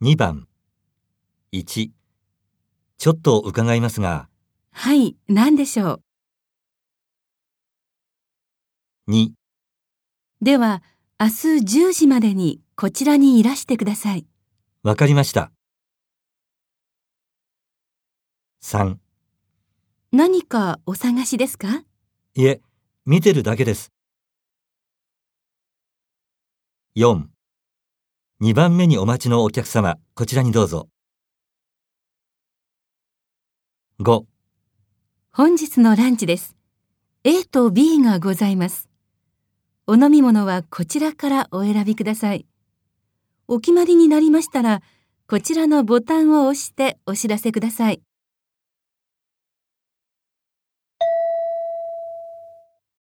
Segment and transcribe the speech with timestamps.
[0.00, 0.46] 2番。
[1.52, 1.90] 1
[2.98, 4.28] ちょっと伺いますが。
[4.70, 6.00] はい、何でしょ
[9.08, 9.34] 2う。
[10.40, 10.84] では、
[11.18, 11.32] 明日
[11.88, 14.28] 10時までにこちらにいらしてください。
[14.84, 15.50] わかりました。
[18.62, 18.98] 3
[20.12, 21.82] 何かお探しですか？
[22.34, 22.60] いえ
[23.04, 23.92] 見てるだけです。
[26.94, 27.26] 4
[28.40, 30.88] 2番目にお待ちのお客様こちらにどうぞ
[34.00, 34.22] 5
[35.32, 36.56] 本日のランチです。
[37.24, 38.88] A と B がございます。
[39.88, 42.46] お飲み物はこちらからお選びください。
[43.48, 44.82] お決まりになりましたら、
[45.26, 48.02] こちらのボタンを押してお知らせください。